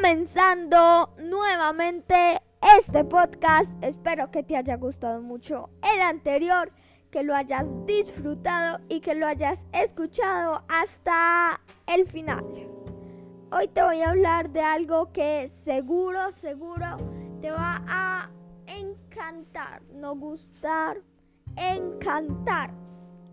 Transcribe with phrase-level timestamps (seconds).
[0.00, 2.40] comenzando nuevamente
[2.78, 3.68] este podcast.
[3.82, 6.70] Espero que te haya gustado mucho el anterior,
[7.10, 12.44] que lo hayas disfrutado y que lo hayas escuchado hasta el final.
[13.50, 16.96] Hoy te voy a hablar de algo que seguro, seguro
[17.40, 18.30] te va a
[18.68, 20.98] encantar, no gustar,
[21.56, 22.70] encantar.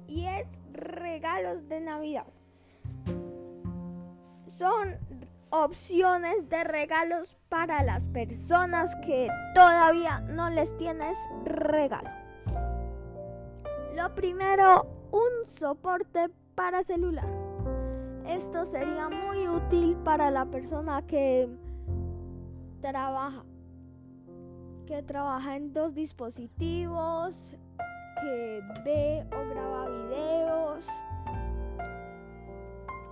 [0.08, 2.26] Y es regalos de Navidad.
[4.58, 4.98] Son
[5.64, 12.10] opciones de regalos para las personas que todavía no les tienes regalo.
[13.96, 17.28] Lo primero, un soporte para celular.
[18.28, 21.48] Esto sería muy útil para la persona que
[22.82, 23.44] trabaja,
[24.86, 27.56] que trabaja en dos dispositivos,
[28.22, 30.86] que ve o graba videos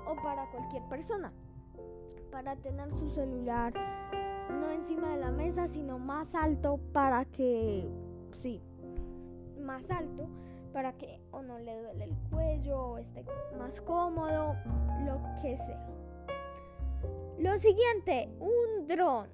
[0.05, 1.31] o para cualquier persona
[2.33, 3.71] para tener su celular
[4.49, 7.87] no encima de la mesa, sino más alto para que,
[8.31, 8.59] sí,
[9.61, 10.27] más alto
[10.73, 13.23] para que o no le duele el cuello o esté
[13.59, 14.55] más cómodo,
[15.05, 15.87] lo que sea.
[17.37, 19.29] Lo siguiente, un dron.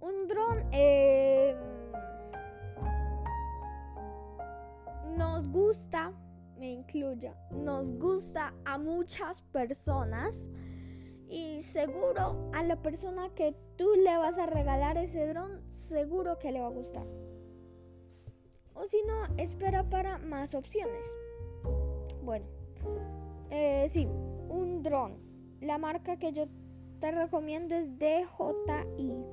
[0.00, 1.56] Un dron em,
[5.16, 6.12] nos gusta,
[6.58, 10.48] me incluya, nos gusta a muchas personas
[11.28, 16.52] y seguro a la persona que tú le vas a regalar ese dron, seguro que
[16.52, 17.06] le va a gustar.
[18.74, 21.10] O si no, espera para más opciones.
[22.22, 22.46] Bueno,
[23.50, 25.18] eh, sí, un dron.
[25.60, 26.46] La marca que yo
[27.00, 29.24] te recomiendo es DJI.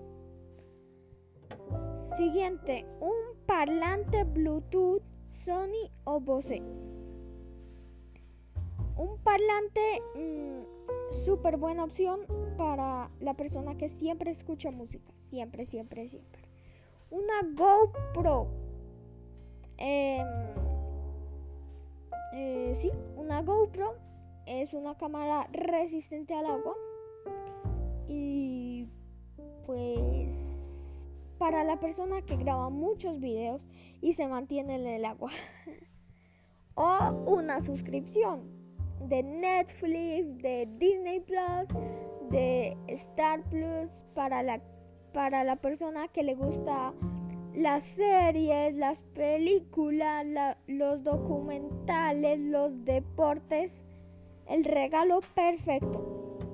[2.18, 5.02] Siguiente, un parlante Bluetooth
[5.34, 6.62] Sony o Bose.
[8.96, 10.73] Un parlante mm,
[11.26, 12.22] súper buena opción
[12.58, 15.12] para la persona que siempre escucha música.
[15.18, 16.44] Siempre, siempre, siempre.
[17.10, 18.48] Una GoPro.
[19.78, 20.28] Em,
[22.34, 23.96] eh, sí, una GoPro
[24.46, 26.76] es una cámara resistente al agua.
[28.08, 28.88] Y
[29.66, 33.66] pues para la persona que graba muchos videos
[34.02, 35.32] y se mantiene en el agua.
[36.76, 38.63] o una suscripción
[39.10, 41.68] de Netflix, de Disney Plus,
[42.30, 44.62] de Star Plus para la,
[45.14, 46.94] para la persona que le gusta
[47.54, 50.26] las series, las películas,
[50.68, 53.82] los documentales, los deportes.
[54.48, 56.50] El regalo perfecto.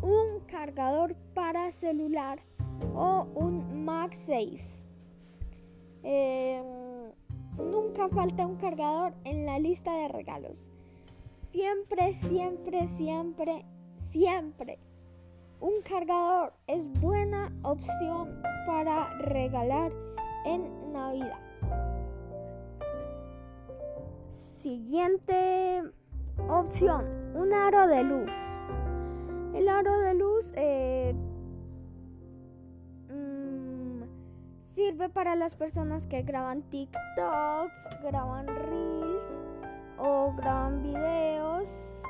[0.00, 2.40] Un cargador para celular
[2.94, 4.64] o un MagSafe.
[6.02, 6.64] Em,
[7.56, 10.71] nunca falta un cargador en la lista de regalos
[11.52, 13.64] siempre, siempre, siempre,
[14.10, 14.78] siempre.
[15.60, 19.92] Un cargador es buena opción para regalar
[20.44, 21.38] en Navidad.
[24.32, 25.82] Siguiente
[26.48, 27.04] opción,
[27.34, 28.30] un aro de luz.
[29.54, 31.14] El aro de luz eh,
[33.08, 34.02] mm,
[34.66, 39.01] sirve para las personas que graban TikToks, graban Reels
[40.04, 42.02] o graban videos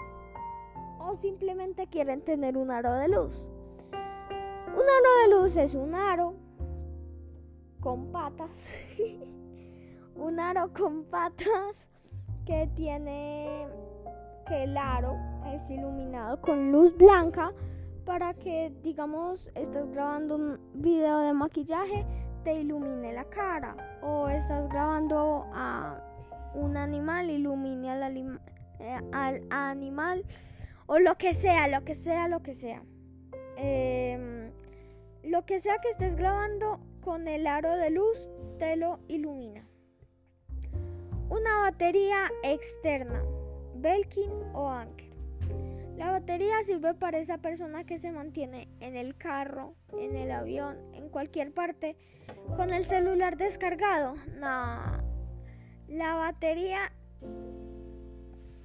[0.99, 3.49] o simplemente quieren tener un aro de luz.
[3.93, 6.35] Un aro de luz es un aro
[7.81, 8.67] con patas.
[10.17, 11.89] un aro con patas
[12.47, 13.67] que tiene
[14.47, 15.17] que el aro
[15.55, 17.53] es iluminado con luz blanca
[18.07, 22.05] para que digamos estás grabando un video de maquillaje
[22.43, 26.12] te ilumine la cara o estás grabando a
[26.55, 28.41] un animal ilumine al,
[28.81, 30.25] eh, al animal
[30.87, 32.83] o lo que sea, lo que sea, lo que sea.
[33.57, 34.51] Em,
[35.23, 39.67] lo que sea que estés grabando con el aro de luz te lo ilumina.
[41.29, 43.23] Una batería externa,
[43.77, 45.13] Belkin o Anker.
[45.97, 50.77] La batería sirve para esa persona que se mantiene en el carro, en el avión,
[50.95, 51.97] en cualquier parte,
[52.57, 54.15] con el celular descargado.
[54.39, 55.02] No,
[55.89, 56.93] la batería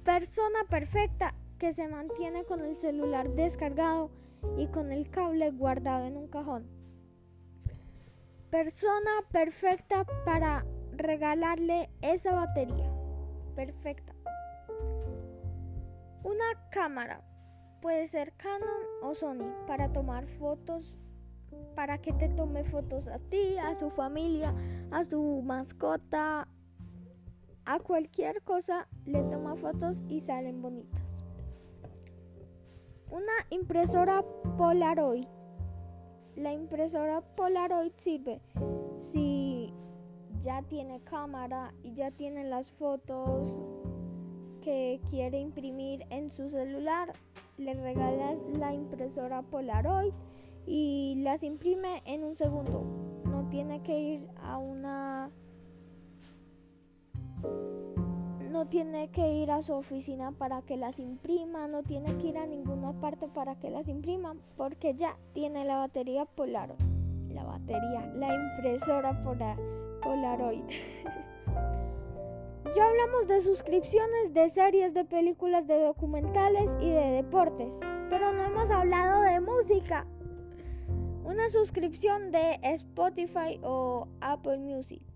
[0.04, 4.10] persona perfecta que se mantiene con el celular descargado
[4.56, 6.66] y con el cable guardado en un cajón.
[8.50, 12.90] Persona perfecta para regalarle esa batería.
[13.54, 14.14] Perfecta.
[16.22, 17.22] Una cámara.
[17.82, 20.98] Puede ser Canon o Sony para tomar fotos,
[21.76, 24.54] para que te tome fotos a ti, a su familia,
[24.90, 26.48] a su mascota,
[27.68, 31.22] a cualquier cosa le toma fotos y salen bonitas.
[33.10, 34.24] Una impresora
[34.56, 35.26] Polaroid.
[36.34, 38.40] La impresora Polaroid sirve
[38.96, 39.74] si
[40.40, 43.62] ya tiene cámara y ya tiene las fotos
[44.62, 47.12] que quiere imprimir en su celular,
[47.58, 50.14] le regalas la impresora Polaroid
[50.66, 52.82] y las imprime en un segundo.
[53.26, 55.30] No tiene que ir a una
[58.68, 62.46] tiene que ir a su oficina para que las imprima, no tiene que ir a
[62.46, 66.78] ninguna parte para que las imprima, porque ya tiene la batería Polaroid.
[67.32, 69.22] La batería, la impresora
[70.02, 70.64] Polaroid.
[72.76, 77.74] ya hablamos de suscripciones de series, de películas, de documentales y de deportes,
[78.10, 80.06] pero no hemos hablado de música.
[81.24, 85.07] Una suscripción de Spotify o Apple Music.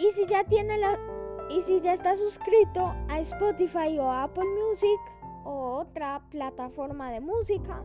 [0.00, 0.98] Y si ya tiene la
[1.50, 4.98] y si ya está suscrito a Spotify o Apple Music
[5.44, 7.82] o otra plataforma de música,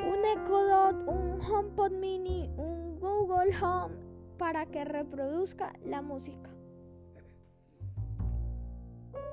[0.00, 3.94] un Echo Dot, un HomePod Mini, un Google Home
[4.36, 6.50] para que reproduzca la música.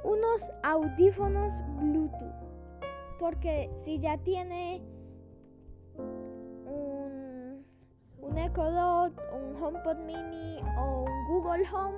[0.04, 2.86] Unos audífonos Bluetooth,
[3.20, 4.84] porque si ya tiene
[8.50, 11.98] Echo Dot, un HomePod Mini o un Google Home,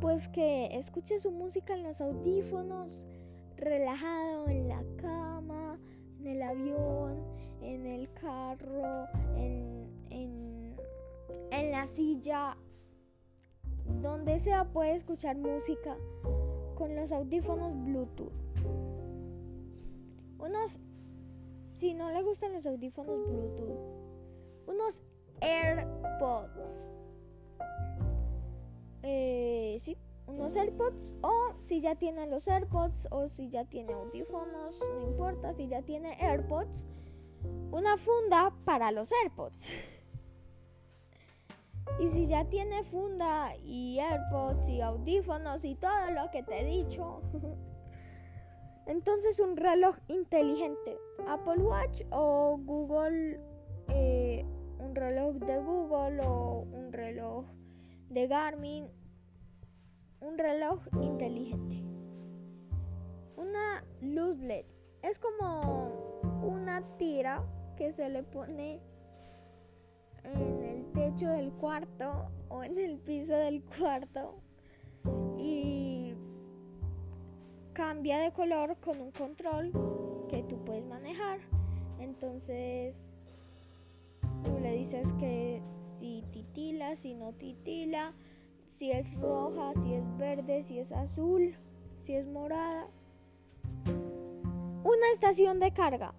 [0.00, 3.06] pues que escuche su música en los audífonos,
[3.56, 5.78] relajado en la cama,
[6.18, 7.22] en el avión,
[7.60, 10.76] en el carro, en, en,
[11.50, 12.56] en la silla,
[14.00, 15.94] donde sea puede escuchar música
[16.74, 18.32] con los audífonos Bluetooth.
[20.38, 20.80] Unos,
[21.66, 23.78] si no le gustan los audífonos Bluetooth,
[24.66, 25.02] unos
[25.40, 26.84] AirPods.
[29.02, 29.96] Eh, sí,
[30.26, 35.54] unos AirPods o si ya tiene los AirPods o si ya tiene audífonos, no importa,
[35.54, 36.84] si ya tiene AirPods,
[37.70, 39.68] una funda para los AirPods.
[41.98, 46.64] Y si ya tiene funda y AirPods y audífonos y todo lo que te he
[46.64, 47.22] dicho,
[48.86, 50.96] entonces un reloj inteligente,
[51.26, 53.40] Apple Watch o Google
[54.98, 57.44] reloj de Google o un reloj
[58.10, 58.88] de Garmin,
[60.20, 61.82] un reloj inteligente.
[63.36, 64.64] Una luz LED
[65.02, 67.44] es como una tira
[67.76, 68.80] que se le pone
[70.24, 74.40] en el techo del cuarto o en el piso del cuarto
[75.38, 76.14] y
[77.72, 79.72] cambia de color con un control
[80.28, 81.38] que tú puedes manejar.
[82.00, 83.12] Entonces
[84.72, 85.62] dices que
[85.98, 88.12] si titila, si no titila,
[88.66, 91.54] si es roja, si es verde, si es azul,
[92.00, 92.86] si es morada.
[94.84, 96.14] Una estación de carga.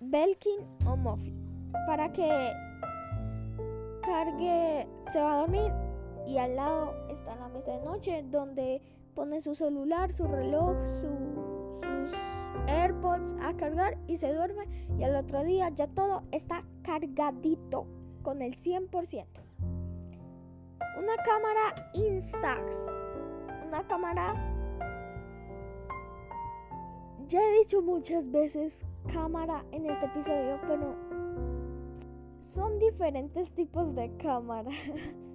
[0.00, 1.34] Belkin o Mofi.
[1.86, 2.52] Para que
[4.02, 5.72] cargue, se va a dormir
[6.26, 8.80] y al lado está la mesa de noche donde
[9.14, 11.08] pone su celular, su reloj, su,
[12.66, 14.66] AirPods a cargar y se duerme
[14.98, 17.86] y al otro día ya todo está cargadito
[18.22, 19.24] con el 100%.
[20.98, 22.86] Una cámara Instax.
[23.66, 24.34] Una cámara...
[27.28, 30.96] Ya he dicho muchas veces cámara en este episodio, pero
[32.42, 34.74] son diferentes tipos de cámaras.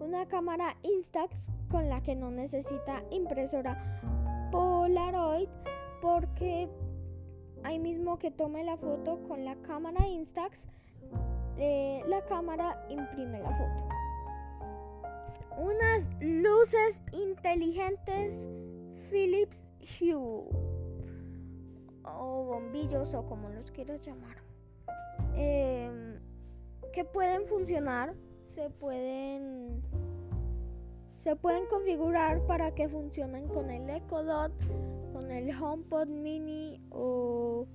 [0.00, 4.00] Una cámara Instax con la que no necesita impresora
[4.52, 5.48] Polaroid
[6.34, 6.68] porque
[7.62, 10.64] ahí mismo que tome la foto con la cámara Instax,
[11.56, 13.88] eh, la cámara imprime la foto.
[15.56, 18.48] Unas luces inteligentes
[19.10, 20.16] Philips Hue
[22.04, 24.36] o bombillos o como los quieras llamar
[25.36, 26.18] em,
[26.92, 28.14] que pueden funcionar
[28.48, 29.82] se pueden
[31.18, 34.52] se pueden configurar para que funcionen con el Echo Dot
[35.24, 37.66] con el HomePod mini o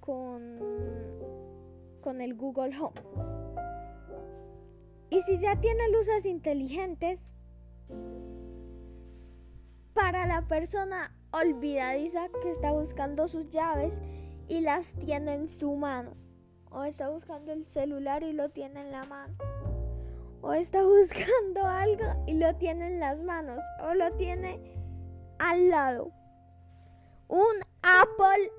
[0.00, 0.58] con,
[2.00, 2.98] con el Google Home.
[5.10, 7.30] Y si ya tiene luces inteligentes,
[9.92, 14.00] para la persona olvidadiza que está buscando sus llaves
[14.48, 16.14] y las tiene en su mano,
[16.70, 19.34] o está buscando el celular y lo tiene en la mano,
[20.40, 24.58] o está buscando algo y lo tiene en las manos, o lo tiene
[25.38, 26.12] al lado
[27.32, 28.52] un Apple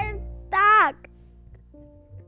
[0.00, 1.10] AirTag.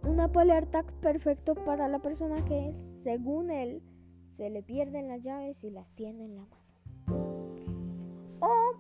[0.03, 2.75] Un Apple AirTag perfecto para la persona que,
[3.05, 3.81] según él,
[4.25, 6.65] se le pierden las llaves y las tiene en la mano.
[8.41, 8.73] O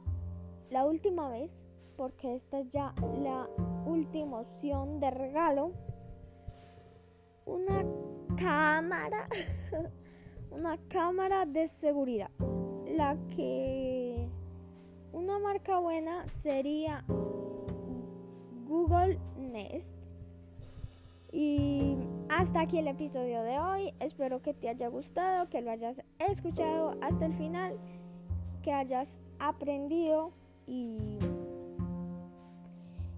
[0.70, 1.52] la última vez,
[1.96, 2.92] porque esta es ya
[3.22, 3.48] la
[3.86, 5.70] última opción de regalo,
[7.46, 7.84] una
[8.36, 9.28] cámara,
[10.50, 12.30] una cámara de seguridad,
[12.88, 13.93] la que
[15.14, 17.04] una marca buena sería
[18.66, 19.94] Google Nest.
[21.32, 21.96] Y
[22.28, 23.94] hasta aquí el episodio de hoy.
[24.00, 27.78] Espero que te haya gustado, que lo hayas escuchado hasta el final,
[28.62, 30.32] que hayas aprendido
[30.66, 31.18] y,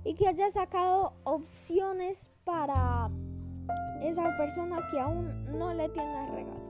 [0.04, 3.10] y que hayas sacado opciones para
[4.02, 6.66] esa persona que aún no le tiene regalo.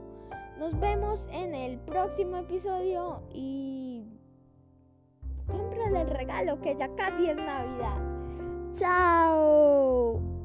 [0.59, 3.86] Nos vemos en el próximo episodio y
[5.97, 7.99] el regalo que ya casi es Navidad.
[8.73, 10.36] Chao.